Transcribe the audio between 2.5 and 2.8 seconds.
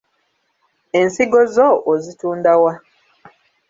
wa?